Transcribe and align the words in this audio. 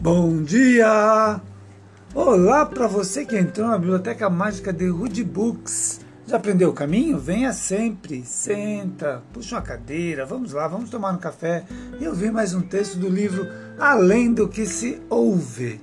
Bom 0.00 0.42
dia! 0.42 1.38
Olá 2.14 2.64
para 2.64 2.86
você 2.86 3.26
que 3.26 3.36
entrou 3.36 3.68
na 3.68 3.76
Biblioteca 3.76 4.30
Mágica 4.30 4.72
de 4.72 4.88
Rude 4.88 5.22
Books. 5.22 6.00
Já 6.26 6.38
aprendeu 6.38 6.70
o 6.70 6.72
caminho? 6.72 7.18
Venha 7.18 7.52
sempre, 7.52 8.24
senta, 8.24 9.22
puxa 9.30 9.56
uma 9.56 9.60
cadeira, 9.60 10.24
vamos 10.24 10.54
lá, 10.54 10.66
vamos 10.66 10.88
tomar 10.88 11.12
um 11.12 11.18
café 11.18 11.66
e 12.00 12.08
ouvir 12.08 12.32
mais 12.32 12.54
um 12.54 12.62
texto 12.62 12.96
do 12.96 13.10
livro 13.10 13.46
Além 13.78 14.32
do 14.32 14.48
que 14.48 14.64
se 14.64 15.02
ouve, 15.10 15.82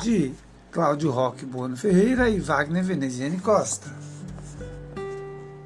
de 0.00 0.32
Cláudio 0.72 1.12
Roque 1.12 1.46
Bueno 1.46 1.76
Ferreira 1.76 2.28
e 2.28 2.40
Wagner 2.40 2.82
Veneziane 2.82 3.38
Costa. 3.38 3.88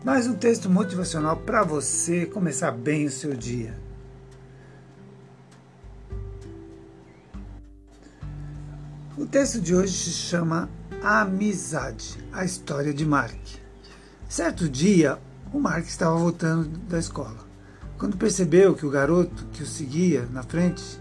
Mais 0.05 0.27
um 0.27 0.34
texto 0.34 0.69
motivacional 0.69 1.38
para 1.38 1.62
você 1.62 2.27
começar 2.27 2.73
bem 2.73 3.06
o 3.06 3.10
seu 3.10 3.33
dia. 3.33 3.81
O 9.22 9.26
texto 9.26 9.60
de 9.60 9.72
hoje 9.72 9.92
se 9.92 10.10
chama 10.10 10.68
Amizade, 11.00 12.18
a 12.32 12.44
história 12.44 12.92
de 12.92 13.06
Mark. 13.06 13.38
Certo 14.28 14.68
dia, 14.68 15.16
o 15.52 15.60
Mark 15.60 15.86
estava 15.86 16.16
voltando 16.16 16.76
da 16.88 16.98
escola. 16.98 17.38
Quando 17.96 18.16
percebeu 18.16 18.74
que 18.74 18.84
o 18.84 18.90
garoto 18.90 19.46
que 19.52 19.62
o 19.62 19.66
seguia 19.66 20.26
na 20.32 20.42
frente 20.42 21.00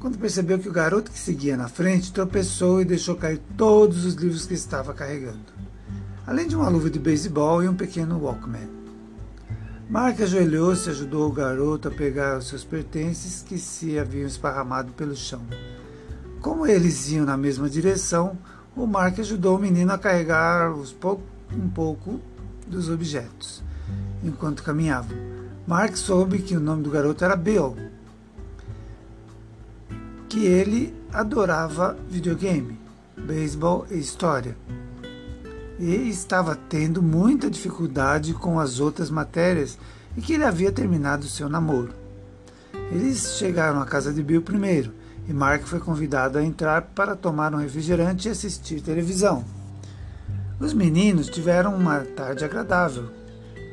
Quando 0.00 0.18
percebeu 0.18 0.58
que 0.58 0.68
o 0.68 0.72
garoto 0.72 1.12
que 1.12 1.18
seguia 1.18 1.56
na 1.56 1.68
frente 1.68 2.12
tropeçou 2.12 2.80
e 2.80 2.84
deixou 2.84 3.14
cair 3.14 3.40
todos 3.56 4.04
os 4.04 4.14
livros 4.14 4.46
que 4.46 4.54
estava 4.54 4.92
carregando, 4.92 5.52
além 6.26 6.48
de 6.48 6.56
uma 6.56 6.68
luva 6.68 6.90
de 6.90 6.98
beisebol 6.98 7.62
e 7.62 7.68
um 7.68 7.76
pequeno 7.76 8.18
Walkman. 8.18 8.77
Mark 9.88 10.20
ajoelhou-se 10.20 10.86
e 10.86 10.92
ajudou 10.92 11.26
o 11.26 11.32
garoto 11.32 11.88
a 11.88 11.90
pegar 11.90 12.36
os 12.36 12.48
seus 12.48 12.62
pertences 12.62 13.42
que 13.42 13.56
se 13.56 13.98
haviam 13.98 14.26
esparramado 14.26 14.92
pelo 14.92 15.16
chão. 15.16 15.40
Como 16.42 16.66
eles 16.66 17.10
iam 17.10 17.24
na 17.24 17.38
mesma 17.38 17.70
direção, 17.70 18.36
o 18.76 18.86
Mark 18.86 19.18
ajudou 19.18 19.56
o 19.56 19.58
menino 19.58 19.90
a 19.90 19.96
carregar 19.96 20.74
um 20.74 21.68
pouco 21.70 22.20
dos 22.66 22.90
objetos. 22.90 23.62
Enquanto 24.22 24.62
caminhavam, 24.62 25.16
Mark 25.66 25.96
soube 25.96 26.40
que 26.40 26.54
o 26.54 26.60
nome 26.60 26.82
do 26.82 26.90
garoto 26.90 27.24
era 27.24 27.34
Bill, 27.34 27.74
que 30.28 30.44
ele 30.44 30.94
adorava 31.10 31.96
videogame, 32.10 32.78
beisebol 33.16 33.86
e 33.90 33.98
história 33.98 34.54
e 35.78 36.08
estava 36.08 36.56
tendo 36.56 37.02
muita 37.02 37.50
dificuldade 37.50 38.34
com 38.34 38.58
as 38.58 38.80
outras 38.80 39.10
matérias 39.10 39.78
e 40.16 40.20
que 40.20 40.32
ele 40.32 40.44
havia 40.44 40.72
terminado 40.72 41.26
seu 41.26 41.48
namoro. 41.48 41.92
Eles 42.90 43.36
chegaram 43.38 43.80
à 43.80 43.86
casa 43.86 44.12
de 44.12 44.22
Bill 44.22 44.42
primeiro 44.42 44.92
e 45.28 45.32
Mark 45.32 45.64
foi 45.64 45.78
convidado 45.78 46.38
a 46.38 46.42
entrar 46.42 46.82
para 46.82 47.14
tomar 47.14 47.54
um 47.54 47.58
refrigerante 47.58 48.28
e 48.28 48.30
assistir 48.30 48.80
televisão. 48.80 49.44
Os 50.58 50.72
meninos 50.72 51.28
tiveram 51.28 51.76
uma 51.76 52.00
tarde 52.00 52.44
agradável. 52.44 53.10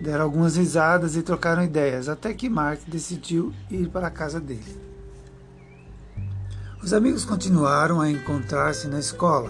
Deram 0.02 0.26
algumas 0.26 0.58
risadas 0.58 1.16
e 1.16 1.24
trocaram 1.24 1.64
ideias, 1.64 2.10
até 2.10 2.34
que 2.34 2.50
Mark 2.50 2.82
decidiu 2.86 3.54
ir 3.72 3.88
para 3.88 4.08
a 4.08 4.12
casa 4.12 4.40
dele. 4.40 4.78
Os 6.84 6.94
amigos 6.94 7.26
continuaram 7.26 8.02
a 8.02 8.12
encontrar-se 8.12 8.88
na 8.88 9.00
escola. 9.00 9.50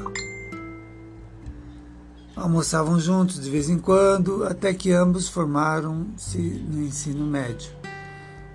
Almoçavam 2.35 2.99
juntos 2.99 3.39
de 3.39 3.49
vez 3.49 3.69
em 3.69 3.79
quando, 3.79 4.43
até 4.43 4.73
que 4.73 4.91
ambos 4.91 5.29
formaram-se 5.29 6.37
no 6.37 6.83
ensino 6.83 7.25
médio. 7.25 7.71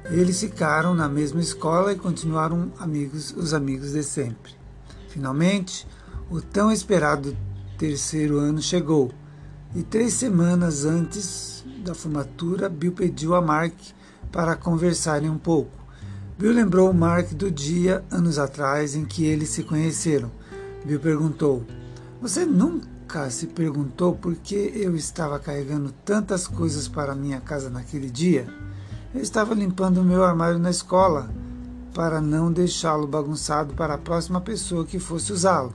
Eles 0.05 0.39
ficaram 0.39 0.95
na 0.95 1.09
mesma 1.09 1.41
escola 1.41 1.93
e 1.93 1.97
continuaram 1.97 2.71
amigos, 2.79 3.35
os 3.35 3.55
amigos 3.55 3.93
de 3.93 4.03
sempre. 4.03 4.53
Finalmente, 5.09 5.89
o 6.31 6.43
tão 6.43 6.71
esperado 6.71 7.35
terceiro 7.79 8.39
ano 8.39 8.61
chegou, 8.61 9.11
e 9.75 9.83
três 9.83 10.13
semanas 10.13 10.85
antes 10.85 11.65
da 11.83 11.95
formatura, 11.95 12.69
Bill 12.69 12.93
pediu 12.93 13.35
a 13.35 13.41
Mark 13.41 13.75
para 14.31 14.57
conversarem 14.57 15.31
um 15.31 15.39
pouco. 15.39 15.73
Bill 16.39 16.53
lembrou 16.53 16.93
Mark 16.93 17.33
do 17.33 17.51
dia, 17.51 18.05
anos 18.11 18.39
atrás, 18.39 18.95
em 18.95 19.07
que 19.07 19.25
eles 19.25 19.49
se 19.49 19.63
conheceram. 19.63 20.31
Bill 20.85 21.01
perguntou: 21.01 21.65
Você 22.21 22.45
nunca 22.45 22.90
Se 23.29 23.49
perguntou 23.49 24.15
por 24.15 24.37
que 24.37 24.55
eu 24.55 24.95
estava 24.95 25.37
carregando 25.41 25.93
tantas 26.05 26.47
coisas 26.47 26.87
para 26.87 27.13
minha 27.13 27.41
casa 27.41 27.69
naquele 27.69 28.09
dia? 28.09 28.47
Eu 29.13 29.21
estava 29.21 29.53
limpando 29.53 30.01
o 30.01 30.05
meu 30.05 30.23
armário 30.23 30.61
na 30.61 30.71
escola 30.71 31.29
para 31.93 32.21
não 32.21 32.53
deixá-lo 32.53 33.09
bagunçado 33.09 33.75
para 33.75 33.95
a 33.95 33.99
próxima 33.99 34.41
pessoa 34.41 34.87
que 34.87 35.01
fosse 35.01 35.33
usá-lo. 35.33 35.75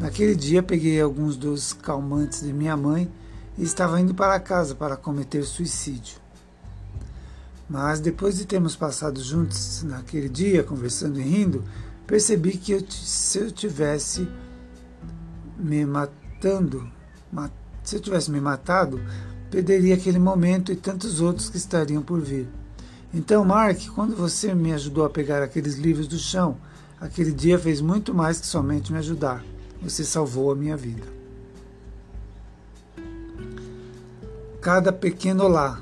Naquele 0.00 0.34
dia 0.34 0.64
peguei 0.64 1.00
alguns 1.00 1.36
dos 1.36 1.72
calmantes 1.72 2.40
de 2.40 2.52
minha 2.52 2.76
mãe 2.76 3.08
e 3.56 3.62
estava 3.62 4.00
indo 4.00 4.12
para 4.12 4.40
casa 4.40 4.74
para 4.74 4.96
cometer 4.96 5.44
suicídio. 5.44 6.18
Mas 7.68 8.00
depois 8.00 8.36
de 8.36 8.46
termos 8.46 8.74
passado 8.74 9.22
juntos 9.22 9.84
naquele 9.84 10.28
dia, 10.28 10.64
conversando 10.64 11.20
e 11.20 11.22
rindo, 11.22 11.62
percebi 12.04 12.58
que 12.58 12.72
eu, 12.72 12.84
se 12.90 13.38
eu 13.38 13.52
tivesse 13.52 14.28
me 15.56 15.86
matado, 15.86 16.23
matando, 16.44 16.90
se 17.82 17.96
eu 17.96 18.00
tivesse 18.00 18.30
me 18.30 18.40
matado, 18.40 19.00
perderia 19.50 19.94
aquele 19.94 20.18
momento 20.18 20.70
e 20.70 20.76
tantos 20.76 21.20
outros 21.20 21.48
que 21.48 21.56
estariam 21.56 22.02
por 22.02 22.20
vir. 22.20 22.46
Então, 23.12 23.44
Mark, 23.44 23.78
quando 23.94 24.14
você 24.14 24.54
me 24.54 24.72
ajudou 24.72 25.04
a 25.04 25.10
pegar 25.10 25.42
aqueles 25.42 25.76
livros 25.76 26.06
do 26.06 26.18
chão, 26.18 26.56
aquele 27.00 27.32
dia 27.32 27.58
fez 27.58 27.80
muito 27.80 28.12
mais 28.12 28.40
que 28.40 28.46
somente 28.46 28.92
me 28.92 28.98
ajudar. 28.98 29.42
Você 29.82 30.04
salvou 30.04 30.52
a 30.52 30.56
minha 30.56 30.76
vida. 30.76 31.06
Cada 34.60 34.92
pequeno 34.92 35.44
olá, 35.44 35.80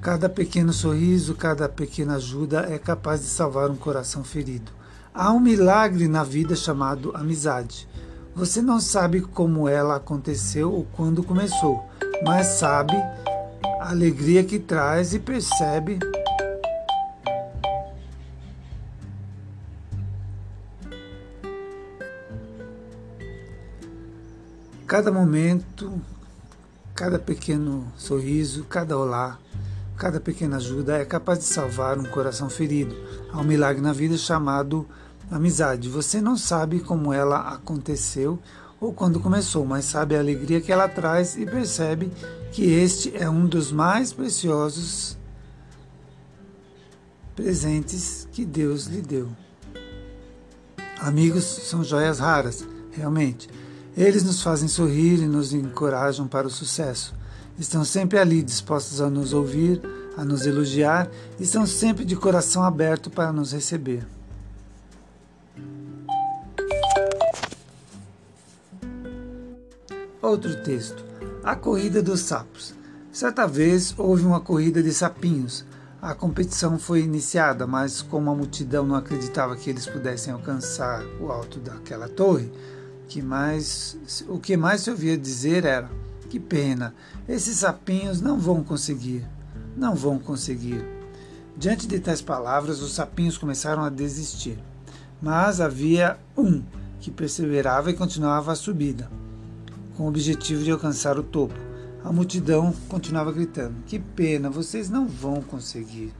cada 0.00 0.28
pequeno 0.28 0.72
sorriso, 0.72 1.34
cada 1.34 1.68
pequena 1.68 2.16
ajuda 2.16 2.66
é 2.68 2.78
capaz 2.78 3.20
de 3.20 3.28
salvar 3.28 3.70
um 3.70 3.76
coração 3.76 4.22
ferido. 4.24 4.70
Há 5.14 5.32
um 5.32 5.40
milagre 5.40 6.08
na 6.08 6.24
vida 6.24 6.56
chamado 6.56 7.12
amizade. 7.14 7.88
Você 8.34 8.62
não 8.62 8.80
sabe 8.80 9.20
como 9.20 9.68
ela 9.68 9.96
aconteceu 9.96 10.72
ou 10.72 10.86
quando 10.92 11.22
começou, 11.22 11.86
mas 12.24 12.46
sabe 12.46 12.94
a 13.78 13.90
alegria 13.90 14.42
que 14.42 14.58
traz 14.58 15.12
e 15.12 15.18
percebe 15.18 15.98
cada 24.92 25.12
momento, 25.12 26.00
cada 26.94 27.18
pequeno 27.18 27.90
sorriso, 27.96 28.64
cada 28.64 28.96
olá, 28.96 29.38
cada 29.96 30.20
pequena 30.20 30.56
ajuda 30.56 30.98
é 30.98 31.04
capaz 31.04 31.38
de 31.38 31.44
salvar 31.44 31.98
um 31.98 32.04
coração 32.04 32.48
ferido. 32.48 32.94
Há 33.30 33.40
um 33.40 33.44
milagre 33.44 33.82
na 33.82 33.92
vida 33.92 34.16
chamado 34.16 34.86
Amizade, 35.32 35.88
você 35.88 36.20
não 36.20 36.36
sabe 36.36 36.80
como 36.80 37.10
ela 37.10 37.54
aconteceu 37.54 38.38
ou 38.78 38.92
quando 38.92 39.18
começou, 39.18 39.64
mas 39.64 39.86
sabe 39.86 40.14
a 40.14 40.18
alegria 40.18 40.60
que 40.60 40.70
ela 40.70 40.86
traz 40.86 41.38
e 41.38 41.46
percebe 41.46 42.12
que 42.52 42.64
este 42.64 43.16
é 43.16 43.30
um 43.30 43.46
dos 43.46 43.72
mais 43.72 44.12
preciosos 44.12 45.16
presentes 47.34 48.28
que 48.30 48.44
Deus 48.44 48.84
lhe 48.84 49.00
deu. 49.00 49.30
Amigos 50.98 51.44
são 51.44 51.82
joias 51.82 52.18
raras, 52.18 52.68
realmente. 52.90 53.48
Eles 53.96 54.22
nos 54.24 54.42
fazem 54.42 54.68
sorrir 54.68 55.18
e 55.22 55.26
nos 55.26 55.54
encorajam 55.54 56.28
para 56.28 56.46
o 56.46 56.50
sucesso. 56.50 57.14
Estão 57.58 57.86
sempre 57.86 58.18
ali 58.18 58.42
dispostos 58.42 59.00
a 59.00 59.08
nos 59.08 59.32
ouvir, 59.32 59.80
a 60.14 60.26
nos 60.26 60.44
elogiar 60.44 61.10
e 61.40 61.42
estão 61.42 61.66
sempre 61.66 62.04
de 62.04 62.16
coração 62.16 62.62
aberto 62.62 63.10
para 63.10 63.32
nos 63.32 63.52
receber. 63.52 64.06
Outro 70.32 70.56
texto. 70.62 71.04
A 71.44 71.54
corrida 71.54 72.02
dos 72.02 72.20
sapos. 72.20 72.74
Certa 73.12 73.46
vez 73.46 73.94
houve 73.98 74.24
uma 74.24 74.40
corrida 74.40 74.82
de 74.82 74.90
sapinhos. 74.90 75.62
A 76.00 76.14
competição 76.14 76.78
foi 76.78 77.02
iniciada, 77.02 77.66
mas 77.66 78.00
como 78.00 78.30
a 78.30 78.34
multidão 78.34 78.86
não 78.86 78.96
acreditava 78.96 79.54
que 79.56 79.68
eles 79.68 79.86
pudessem 79.86 80.32
alcançar 80.32 81.04
o 81.20 81.30
alto 81.30 81.60
daquela 81.60 82.08
torre, 82.08 82.50
que 83.08 83.20
mais, 83.20 83.98
o 84.26 84.38
que 84.38 84.56
mais 84.56 84.80
se 84.80 84.90
ouvia 84.90 85.18
dizer 85.18 85.66
era: 85.66 85.90
que 86.30 86.40
pena, 86.40 86.94
esses 87.28 87.58
sapinhos 87.58 88.22
não 88.22 88.38
vão 88.38 88.64
conseguir, 88.64 89.26
não 89.76 89.94
vão 89.94 90.18
conseguir. 90.18 90.82
Diante 91.58 91.86
de 91.86 92.00
tais 92.00 92.22
palavras, 92.22 92.80
os 92.80 92.94
sapinhos 92.94 93.36
começaram 93.36 93.84
a 93.84 93.90
desistir. 93.90 94.58
Mas 95.20 95.60
havia 95.60 96.16
um 96.34 96.62
que 97.00 97.10
perseverava 97.10 97.90
e 97.90 97.94
continuava 97.94 98.52
a 98.52 98.56
subida 98.56 99.20
com 99.96 100.04
o 100.04 100.08
objetivo 100.08 100.64
de 100.64 100.70
alcançar 100.70 101.18
o 101.18 101.22
topo. 101.22 101.54
A 102.04 102.12
multidão 102.12 102.74
continuava 102.88 103.32
gritando: 103.32 103.74
Que 103.86 103.98
pena, 103.98 104.50
vocês 104.50 104.90
não 104.90 105.06
vão 105.06 105.40
conseguir. 105.40 106.12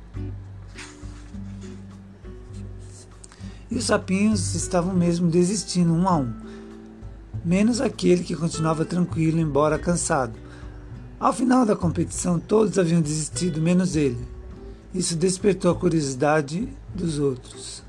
os 3.82 3.84
sapinhos 3.84 4.54
estavam 4.54 4.94
mesmo 4.94 5.28
desistindo 5.28 5.92
um 5.92 6.08
a 6.08 6.16
um, 6.16 6.32
menos 7.44 7.80
aquele 7.80 8.22
que 8.22 8.36
continuava 8.36 8.84
tranquilo, 8.84 9.40
embora 9.40 9.78
cansado. 9.78 10.38
Ao 11.18 11.32
final 11.32 11.64
da 11.64 11.74
competição, 11.74 12.38
todos 12.38 12.78
haviam 12.78 13.00
desistido, 13.00 13.60
menos 13.60 13.96
ele. 13.96 14.18
Isso 14.94 15.16
despertou 15.16 15.70
a 15.70 15.74
curiosidade 15.74 16.68
dos 16.94 17.18
outros. 17.18 17.82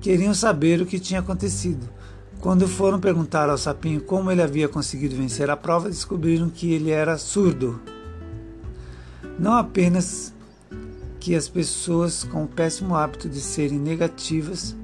Queriam 0.00 0.34
saber 0.34 0.80
o 0.80 0.86
que 0.86 0.98
tinha 0.98 1.20
acontecido. 1.20 1.88
Quando 2.42 2.66
foram 2.66 2.98
perguntar 2.98 3.48
ao 3.48 3.56
sapinho 3.56 4.00
como 4.00 4.28
ele 4.28 4.42
havia 4.42 4.68
conseguido 4.68 5.14
vencer 5.14 5.48
a 5.48 5.56
prova, 5.56 5.88
descobriram 5.88 6.50
que 6.50 6.72
ele 6.72 6.90
era 6.90 7.16
surdo. 7.16 7.80
Não 9.38 9.52
apenas 9.52 10.34
que 11.20 11.36
as 11.36 11.48
pessoas 11.48 12.24
com 12.24 12.42
o 12.42 12.48
péssimo 12.48 12.96
hábito 12.96 13.28
de 13.28 13.40
serem 13.40 13.78
negativas, 13.78 14.74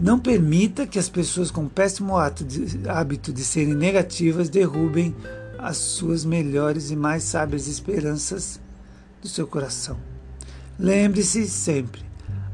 não 0.00 0.18
permita 0.18 0.86
que 0.86 0.98
as 0.98 1.10
pessoas 1.10 1.50
com 1.50 1.66
o 1.66 1.68
péssimo 1.68 2.14
hábito 2.16 3.34
de 3.34 3.44
serem 3.44 3.74
negativas 3.74 4.48
derrubem 4.48 5.14
as 5.58 5.76
suas 5.76 6.24
melhores 6.24 6.90
e 6.90 6.96
mais 6.96 7.22
sábias 7.22 7.68
esperanças 7.68 8.58
do 9.20 9.28
seu 9.28 9.46
coração. 9.46 9.98
Lembre-se 10.78 11.46
sempre, 11.48 12.00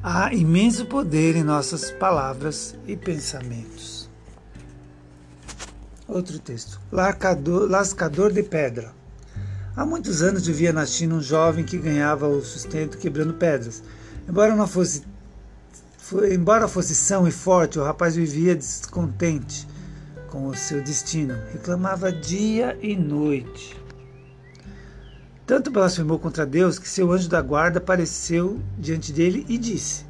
há 0.02 0.34
imenso 0.34 0.86
poder 0.86 1.36
em 1.36 1.44
nossas 1.44 1.92
palavras 1.92 2.74
e 2.84 2.96
pensamentos. 2.96 3.93
Outro 6.06 6.38
texto. 6.38 6.80
Lascador, 6.92 7.70
lascador 7.70 8.30
de 8.30 8.42
pedra. 8.42 8.92
Há 9.74 9.86
muitos 9.86 10.22
anos 10.22 10.46
vivia 10.46 10.72
na 10.72 10.84
China 10.84 11.16
um 11.16 11.20
jovem 11.20 11.64
que 11.64 11.78
ganhava 11.78 12.28
o 12.28 12.42
sustento 12.42 12.98
quebrando 12.98 13.34
pedras. 13.34 13.82
Embora 14.28 14.54
não 14.54 14.66
fosse, 14.66 15.02
embora 16.30 16.68
fosse 16.68 16.94
são 16.94 17.26
e 17.26 17.30
forte, 17.30 17.78
o 17.78 17.82
rapaz 17.82 18.16
vivia 18.16 18.54
descontente 18.54 19.66
com 20.28 20.46
o 20.46 20.54
seu 20.54 20.82
destino. 20.82 21.34
Reclamava 21.52 22.12
dia 22.12 22.78
e 22.82 22.94
noite. 22.94 23.74
Tanto 25.46 25.70
blasfemou 25.70 26.18
contra 26.18 26.46
Deus 26.46 26.78
que 26.78 26.88
seu 26.88 27.10
anjo 27.12 27.28
da 27.28 27.40
guarda 27.40 27.78
apareceu 27.78 28.60
diante 28.78 29.12
dele 29.12 29.44
e 29.48 29.58
disse: 29.58 30.04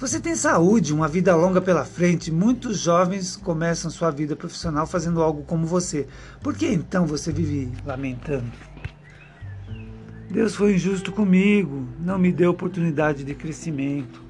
você 0.00 0.18
tem 0.18 0.34
saúde, 0.34 0.94
uma 0.94 1.06
vida 1.06 1.36
longa 1.36 1.60
pela 1.60 1.84
frente. 1.84 2.32
Muitos 2.32 2.78
jovens 2.78 3.36
começam 3.36 3.90
sua 3.90 4.10
vida 4.10 4.34
profissional 4.34 4.86
fazendo 4.86 5.20
algo 5.22 5.42
como 5.42 5.66
você. 5.66 6.06
Por 6.42 6.56
que 6.56 6.66
então 6.66 7.06
você 7.06 7.30
vive 7.30 7.70
lamentando? 7.84 8.50
Deus 10.30 10.54
foi 10.54 10.76
injusto 10.76 11.12
comigo, 11.12 11.86
não 12.00 12.18
me 12.18 12.32
deu 12.32 12.50
oportunidade 12.50 13.24
de 13.24 13.34
crescimento. 13.34 14.22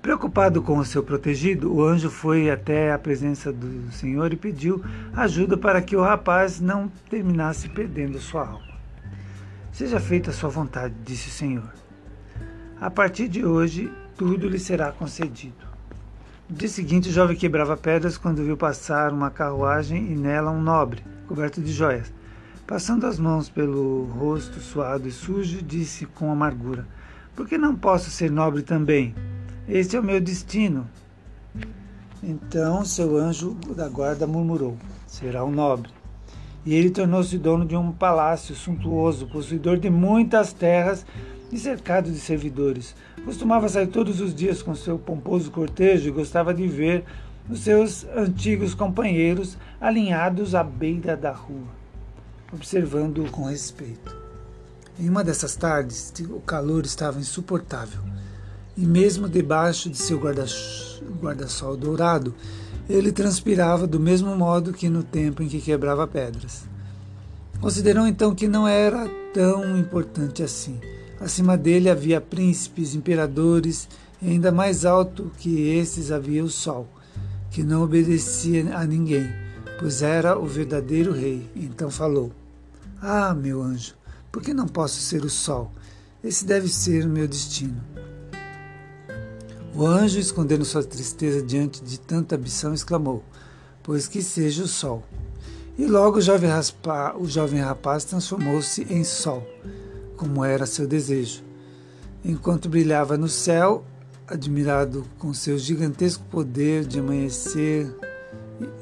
Preocupado 0.00 0.62
com 0.62 0.78
o 0.78 0.84
seu 0.84 1.02
protegido, 1.02 1.70
o 1.70 1.84
anjo 1.84 2.08
foi 2.08 2.50
até 2.50 2.92
a 2.92 2.98
presença 2.98 3.52
do 3.52 3.92
Senhor 3.92 4.32
e 4.32 4.36
pediu 4.36 4.82
ajuda 5.14 5.58
para 5.58 5.82
que 5.82 5.96
o 5.96 6.02
rapaz 6.02 6.60
não 6.62 6.90
terminasse 7.10 7.68
perdendo 7.68 8.18
sua 8.18 8.48
alma. 8.48 8.74
Seja 9.70 10.00
feita 10.00 10.30
a 10.30 10.32
sua 10.32 10.48
vontade, 10.48 10.94
disse 11.04 11.28
o 11.28 11.32
Senhor. 11.32 11.83
A 12.80 12.90
partir 12.90 13.28
de 13.28 13.44
hoje, 13.44 13.90
tudo 14.16 14.48
lhe 14.48 14.58
será 14.58 14.90
concedido. 14.90 15.64
No 16.48 16.56
dia 16.56 16.68
seguinte, 16.68 17.08
o 17.08 17.12
jovem 17.12 17.36
quebrava 17.36 17.76
pedras 17.76 18.18
quando 18.18 18.44
viu 18.44 18.56
passar 18.56 19.12
uma 19.12 19.30
carruagem 19.30 20.12
e 20.12 20.16
nela 20.16 20.50
um 20.50 20.60
nobre, 20.60 21.02
coberto 21.28 21.60
de 21.60 21.72
joias. 21.72 22.12
Passando 22.66 23.06
as 23.06 23.18
mãos 23.18 23.48
pelo 23.48 24.04
rosto 24.06 24.58
suado 24.58 25.06
e 25.06 25.12
sujo, 25.12 25.62
disse 25.62 26.04
com 26.04 26.32
amargura: 26.32 26.86
Por 27.36 27.46
que 27.48 27.56
não 27.56 27.76
posso 27.76 28.10
ser 28.10 28.30
nobre 28.30 28.62
também? 28.62 29.14
Este 29.68 29.96
é 29.96 30.00
o 30.00 30.04
meu 30.04 30.20
destino. 30.20 30.86
Então 32.22 32.84
seu 32.84 33.16
anjo 33.16 33.54
da 33.76 33.88
guarda 33.88 34.26
murmurou: 34.26 34.76
Será 35.06 35.44
um 35.44 35.50
nobre. 35.50 35.90
E 36.66 36.74
ele 36.74 36.90
tornou-se 36.90 37.38
dono 37.38 37.64
de 37.64 37.76
um 37.76 37.92
palácio 37.92 38.54
suntuoso, 38.54 39.26
possuidor 39.28 39.78
de 39.78 39.90
muitas 39.90 40.52
terras 40.52 41.06
e 41.54 41.58
cercado 41.58 42.10
de 42.10 42.18
servidores. 42.18 42.96
Costumava 43.24 43.68
sair 43.68 43.86
todos 43.86 44.20
os 44.20 44.34
dias 44.34 44.60
com 44.60 44.74
seu 44.74 44.98
pomposo 44.98 45.52
cortejo 45.52 46.08
e 46.08 46.12
gostava 46.12 46.52
de 46.52 46.66
ver 46.66 47.04
os 47.48 47.60
seus 47.60 48.04
antigos 48.16 48.74
companheiros 48.74 49.56
alinhados 49.80 50.54
à 50.54 50.64
beira 50.64 51.16
da 51.16 51.30
rua, 51.30 51.68
observando-o 52.52 53.30
com 53.30 53.44
respeito. 53.44 54.16
Em 54.98 55.08
uma 55.08 55.22
dessas 55.22 55.54
tardes, 55.54 56.12
o 56.28 56.40
calor 56.40 56.84
estava 56.84 57.20
insuportável, 57.20 58.00
e 58.76 58.84
mesmo 58.84 59.28
debaixo 59.28 59.88
de 59.88 59.96
seu 59.96 60.18
guarda-sol 60.18 61.76
dourado, 61.76 62.34
ele 62.88 63.12
transpirava 63.12 63.86
do 63.86 64.00
mesmo 64.00 64.34
modo 64.36 64.72
que 64.72 64.88
no 64.88 65.04
tempo 65.04 65.42
em 65.42 65.48
que 65.48 65.60
quebrava 65.60 66.06
pedras. 66.06 66.64
Considerou 67.60 68.06
então 68.06 68.34
que 68.34 68.48
não 68.48 68.66
era 68.66 69.08
tão 69.32 69.76
importante 69.78 70.42
assim 70.42 70.80
Acima 71.24 71.56
dele 71.56 71.88
havia 71.88 72.20
príncipes, 72.20 72.94
imperadores, 72.94 73.88
e 74.20 74.28
ainda 74.28 74.52
mais 74.52 74.84
alto 74.84 75.32
que 75.38 75.70
esses 75.70 76.12
havia 76.12 76.44
o 76.44 76.50
sol, 76.50 76.86
que 77.50 77.62
não 77.62 77.82
obedecia 77.82 78.76
a 78.76 78.84
ninguém, 78.84 79.26
pois 79.78 80.02
era 80.02 80.38
o 80.38 80.44
verdadeiro 80.44 81.12
rei. 81.12 81.48
Então 81.56 81.88
falou: 81.88 82.30
Ah, 83.00 83.32
meu 83.32 83.62
anjo, 83.62 83.94
por 84.30 84.42
que 84.42 84.52
não 84.52 84.68
posso 84.68 85.00
ser 85.00 85.24
o 85.24 85.30
sol? 85.30 85.72
Esse 86.22 86.44
deve 86.44 86.68
ser 86.68 87.06
o 87.06 87.08
meu 87.08 87.26
destino. 87.26 87.82
O 89.74 89.86
anjo, 89.86 90.20
escondendo 90.20 90.62
sua 90.66 90.84
tristeza 90.84 91.40
diante 91.40 91.82
de 91.82 91.98
tanta 91.98 92.36
ambição, 92.36 92.74
exclamou: 92.74 93.24
Pois 93.82 94.06
que 94.06 94.20
seja 94.20 94.64
o 94.64 94.68
sol. 94.68 95.02
E 95.78 95.86
logo 95.86 96.18
o 96.18 97.26
jovem 97.26 97.60
rapaz 97.62 98.04
transformou-se 98.04 98.82
em 98.92 99.02
sol 99.02 99.42
como 100.16 100.44
era 100.44 100.66
seu 100.66 100.86
desejo. 100.86 101.42
Enquanto 102.24 102.68
brilhava 102.68 103.16
no 103.16 103.28
céu, 103.28 103.84
admirado 104.26 105.04
com 105.18 105.34
seu 105.34 105.58
gigantesco 105.58 106.24
poder 106.30 106.84
de 106.84 106.98
amanhecer, 106.98 107.94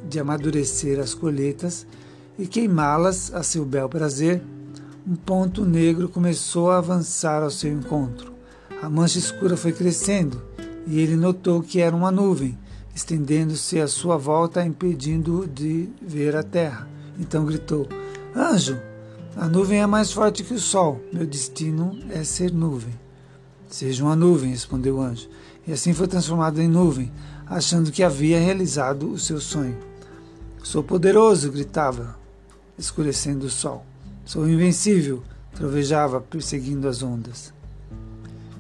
de 0.09 0.21
amadurecer 0.21 1.01
as 1.01 1.15
colheitas 1.15 1.87
e 2.39 2.47
queimá-las 2.47 3.33
a 3.35 3.43
seu 3.43 3.65
bel 3.65 3.89
prazer, 3.89 4.43
um 5.07 5.17
ponto 5.17 5.65
negro 5.65 6.09
começou 6.09 6.71
a 6.71 6.79
avançar 6.79 7.43
ao 7.43 7.51
seu 7.51 7.73
encontro. 7.73 8.33
A 8.81 8.89
mancha 8.89 9.19
escura 9.19 9.57
foi 9.57 9.73
crescendo 9.73 10.41
e 10.87 11.01
ele 11.01 11.17
notou 11.17 11.63
que 11.63 11.81
era 11.81 11.95
uma 11.95 12.11
nuvem, 12.11 12.57
estendendo-se 12.95 13.81
à 13.81 13.89
sua 13.89 14.17
volta, 14.17 14.65
impedindo-o 14.65 15.47
de 15.47 15.89
ver 16.01 16.37
a 16.37 16.43
terra. 16.43 16.89
Então 17.19 17.45
gritou: 17.45 17.89
Anjo, 18.35 18.79
a 19.37 19.49
nuvem 19.49 19.81
é 19.81 19.87
mais 19.87 20.13
forte 20.13 20.45
que 20.45 20.53
o 20.53 20.61
sol. 20.61 21.01
Meu 21.13 21.27
destino 21.27 21.99
é 22.11 22.23
ser 22.23 22.53
nuvem. 22.53 22.93
Seja 23.67 24.05
uma 24.05 24.15
nuvem, 24.15 24.51
respondeu 24.51 24.97
o 24.97 25.01
anjo. 25.01 25.29
E 25.67 25.73
assim 25.73 25.95
foi 25.95 26.07
transformado 26.07 26.61
em 26.61 26.69
nuvem, 26.69 27.11
achando 27.47 27.91
que 27.91 28.03
havia 28.03 28.39
realizado 28.39 29.11
o 29.11 29.19
seu 29.19 29.41
sonho. 29.41 29.77
Sou 30.63 30.83
poderoso, 30.83 31.51
gritava, 31.51 32.17
escurecendo 32.79 33.47
o 33.47 33.51
sol. 33.51 33.87
Sou 34.25 34.47
invencível, 34.49 35.23
trovejava, 35.55 36.21
perseguindo 36.21 36.87
as 36.87 37.03
ondas. 37.03 37.55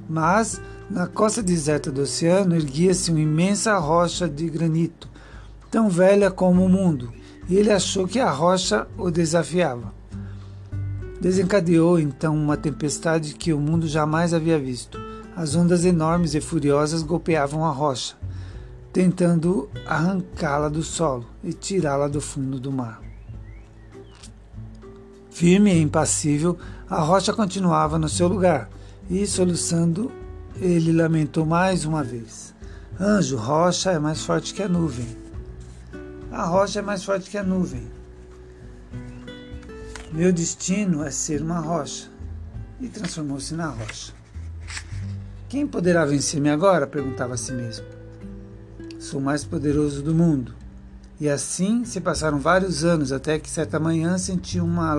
Mas, 0.08 0.60
na 0.88 1.06
costa 1.06 1.42
deserta 1.42 1.92
do 1.92 2.02
oceano, 2.02 2.56
erguia-se 2.56 3.10
uma 3.10 3.20
imensa 3.20 3.76
rocha 3.78 4.28
de 4.28 4.48
granito, 4.48 5.08
tão 5.70 5.88
velha 5.88 6.30
como 6.30 6.64
o 6.64 6.68
mundo, 6.68 7.12
e 7.48 7.56
ele 7.56 7.70
achou 7.70 8.06
que 8.08 8.18
a 8.18 8.30
rocha 8.30 8.86
o 8.96 9.10
desafiava. 9.10 10.01
Desencadeou 11.22 12.00
então 12.00 12.34
uma 12.34 12.56
tempestade 12.56 13.34
que 13.34 13.52
o 13.52 13.60
mundo 13.60 13.86
jamais 13.86 14.34
havia 14.34 14.58
visto. 14.58 14.98
As 15.36 15.54
ondas 15.54 15.84
enormes 15.84 16.34
e 16.34 16.40
furiosas 16.40 17.04
golpeavam 17.04 17.64
a 17.64 17.70
rocha, 17.70 18.16
tentando 18.92 19.70
arrancá-la 19.86 20.68
do 20.68 20.82
solo 20.82 21.24
e 21.44 21.52
tirá-la 21.52 22.08
do 22.08 22.20
fundo 22.20 22.58
do 22.58 22.72
mar. 22.72 23.00
Firme 25.30 25.72
e 25.72 25.80
impassível, 25.80 26.58
a 26.90 27.00
rocha 27.00 27.32
continuava 27.32 28.00
no 28.00 28.08
seu 28.08 28.26
lugar 28.26 28.68
e, 29.08 29.24
soluçando, 29.24 30.10
ele 30.56 30.90
lamentou 30.90 31.46
mais 31.46 31.84
uma 31.84 32.02
vez: 32.02 32.52
Anjo, 32.98 33.36
rocha 33.36 33.92
é 33.92 33.98
mais 34.00 34.24
forte 34.24 34.52
que 34.52 34.62
a 34.64 34.68
nuvem. 34.68 35.16
A 36.32 36.46
rocha 36.46 36.80
é 36.80 36.82
mais 36.82 37.04
forte 37.04 37.30
que 37.30 37.38
a 37.38 37.44
nuvem. 37.44 38.01
Meu 40.12 40.30
destino 40.30 41.02
é 41.02 41.10
ser 41.10 41.40
uma 41.40 41.58
rocha. 41.58 42.10
E 42.78 42.86
transformou-se 42.86 43.54
na 43.54 43.68
rocha. 43.68 44.12
Quem 45.48 45.66
poderá 45.66 46.04
vencer-me 46.04 46.50
agora? 46.50 46.86
perguntava 46.86 47.32
a 47.32 47.36
si 47.38 47.52
mesmo. 47.52 47.86
Sou 48.98 49.20
o 49.20 49.22
mais 49.22 49.42
poderoso 49.42 50.02
do 50.02 50.14
mundo. 50.14 50.54
E 51.18 51.30
assim 51.30 51.86
se 51.86 51.98
passaram 51.98 52.38
vários 52.38 52.84
anos, 52.84 53.10
até 53.10 53.38
que 53.38 53.48
certa 53.48 53.80
manhã 53.80 54.18
senti 54.18 54.60
uma 54.60 54.92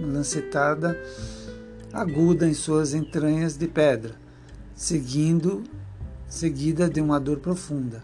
lancetada 0.00 0.98
aguda 1.92 2.46
em 2.46 2.54
suas 2.54 2.94
entranhas 2.94 3.58
de 3.58 3.68
pedra. 3.68 4.14
seguindo, 4.74 5.62
seguida 6.26 6.88
de 6.88 7.02
uma 7.02 7.20
dor 7.20 7.40
profunda, 7.40 8.02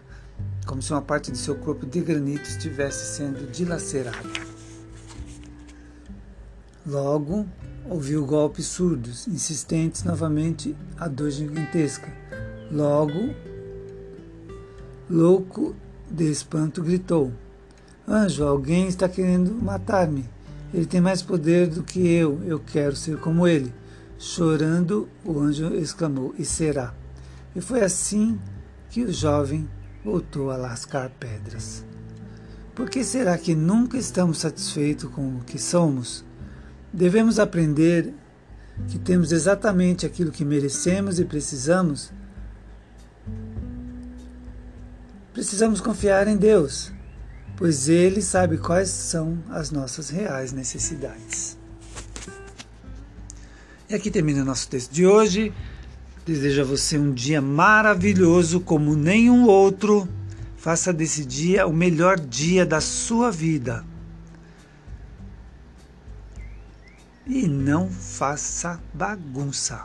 como 0.67 0.83
se 0.83 0.91
uma 0.91 1.01
parte 1.01 1.31
de 1.31 1.37
seu 1.39 1.55
corpo 1.55 1.87
de 1.87 1.99
granito 2.01 2.47
estivesse 2.47 3.15
sendo 3.15 3.49
dilacerada. 3.49 4.56
Logo, 6.87 7.45
ouviu 7.89 8.25
golpes 8.25 8.65
surdos, 8.67 9.27
insistentes 9.27 10.05
novamente, 10.05 10.73
a 10.97 11.09
dor 11.09 11.29
gigantesca. 11.29 12.07
Logo, 12.71 13.35
louco 15.09 15.75
de 16.09 16.31
espanto, 16.31 16.81
gritou: 16.81 17.33
Anjo, 18.07 18.45
alguém 18.45 18.87
está 18.87 19.09
querendo 19.09 19.53
matar-me. 19.53 20.23
Ele 20.73 20.85
tem 20.85 21.01
mais 21.01 21.21
poder 21.21 21.67
do 21.67 21.83
que 21.83 22.07
eu, 22.07 22.41
eu 22.45 22.57
quero 22.57 22.95
ser 22.95 23.17
como 23.17 23.45
ele. 23.45 23.73
Chorando, 24.17 25.09
o 25.25 25.37
anjo 25.41 25.75
exclamou: 25.75 26.33
E 26.39 26.45
será? 26.45 26.93
E 27.53 27.59
foi 27.59 27.81
assim 27.83 28.39
que 28.89 29.03
o 29.03 29.11
jovem 29.11 29.67
voltou 30.05 30.51
a 30.51 30.55
lascar 30.55 31.09
pedras. 31.09 31.83
Por 32.73 32.89
que 32.89 33.03
será 33.03 33.37
que 33.37 33.53
nunca 33.53 33.97
estamos 33.97 34.37
satisfeitos 34.37 35.09
com 35.09 35.35
o 35.35 35.41
que 35.41 35.59
somos? 35.59 36.25
Devemos 36.91 37.39
aprender 37.39 38.13
que 38.87 38.97
temos 38.97 39.31
exatamente 39.31 40.05
aquilo 40.05 40.31
que 40.31 40.45
merecemos 40.45 41.19
e 41.19 41.25
precisamos. 41.25 42.11
Precisamos 45.33 45.81
confiar 45.81 46.27
em 46.27 46.37
Deus, 46.37 46.91
pois 47.55 47.89
Ele 47.89 48.21
sabe 48.21 48.57
quais 48.57 48.89
são 48.89 49.37
as 49.49 49.71
nossas 49.71 50.09
reais 50.09 50.51
necessidades. 50.51 51.57
E 53.89 53.95
aqui 53.95 54.11
termina 54.11 54.41
o 54.41 54.45
nosso 54.45 54.67
texto 54.67 54.91
de 54.91 55.05
hoje. 55.05 55.53
Desejo 56.25 56.61
a 56.61 56.65
você 56.65 56.97
um 56.97 57.13
dia 57.13 57.41
maravilhoso 57.41 58.59
como 58.59 58.95
nenhum 58.95 59.45
outro. 59.45 60.07
Faça 60.57 60.91
desse 60.91 61.23
dia 61.23 61.65
o 61.65 61.71
melhor 61.71 62.19
dia 62.19 62.65
da 62.65 62.81
sua 62.81 63.31
vida. 63.31 63.85
E 67.29 67.45
não 67.45 67.89
faça 67.89 68.79
bagunça. 68.93 69.83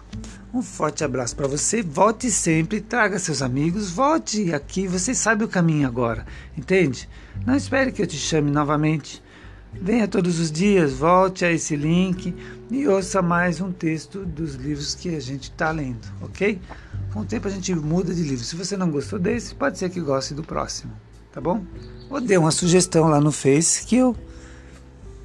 Um 0.54 0.62
forte 0.62 1.02
abraço 1.02 1.34
para 1.34 1.48
você. 1.48 1.82
Volte 1.82 2.30
sempre, 2.30 2.80
traga 2.80 3.18
seus 3.18 3.42
amigos, 3.42 3.90
volte 3.90 4.54
aqui. 4.54 4.86
Você 4.86 5.12
sabe 5.12 5.42
o 5.42 5.48
caminho 5.48 5.88
agora, 5.88 6.24
entende? 6.56 7.08
Não 7.44 7.56
espere 7.56 7.90
que 7.90 8.00
eu 8.00 8.06
te 8.06 8.16
chame 8.16 8.48
novamente. 8.48 9.20
Venha 9.72 10.06
todos 10.06 10.38
os 10.38 10.52
dias, 10.52 10.92
volte 10.92 11.44
a 11.44 11.50
esse 11.50 11.74
link 11.74 12.32
e 12.70 12.86
ouça 12.86 13.20
mais 13.20 13.60
um 13.60 13.72
texto 13.72 14.24
dos 14.24 14.54
livros 14.54 14.94
que 14.94 15.16
a 15.16 15.20
gente 15.20 15.44
está 15.44 15.70
lendo, 15.70 16.06
ok? 16.20 16.60
Com 17.12 17.20
o 17.20 17.24
tempo 17.24 17.48
a 17.48 17.50
gente 17.50 17.74
muda 17.74 18.14
de 18.14 18.22
livro. 18.22 18.44
Se 18.44 18.54
você 18.54 18.76
não 18.76 18.90
gostou 18.90 19.18
desse, 19.18 19.54
pode 19.54 19.78
ser 19.78 19.90
que 19.90 20.00
goste 20.00 20.34
do 20.34 20.44
próximo, 20.44 20.92
tá 21.32 21.40
bom? 21.40 21.64
Ou 22.08 22.20
dê 22.20 22.36
uma 22.36 22.50
sugestão 22.50 23.08
lá 23.08 23.18
no 23.18 23.32
Face 23.32 23.84
que 23.86 23.96
eu 23.96 24.14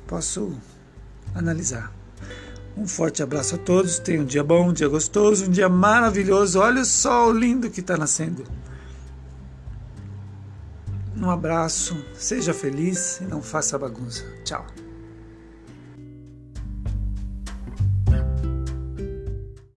posso 0.07 0.57
analisar. 1.35 1.96
Um 2.77 2.87
forte 2.87 3.23
abraço 3.23 3.55
a 3.55 3.57
todos, 3.57 3.97
tenham 3.97 4.21
um 4.21 4.25
dia 4.25 4.43
bom, 4.43 4.69
um 4.69 4.73
dia 4.73 4.87
gostoso, 4.87 5.47
um 5.47 5.49
dia 5.49 5.67
maravilhoso. 5.67 6.59
Olha 6.59 6.83
o 6.83 6.85
sol 6.85 7.31
lindo 7.31 7.71
que 7.71 7.79
está 7.79 7.97
nascendo. 7.97 8.43
Um 11.17 11.31
abraço, 11.31 11.97
seja 12.13 12.53
feliz 12.53 13.19
e 13.19 13.23
não 13.23 13.41
faça 13.41 13.79
bagunça. 13.79 14.23
Tchau. 14.43 14.63